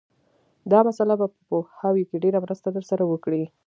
[0.71, 3.43] دا مسأله به په پوهاوي کې ډېره مرسته در سره وکړي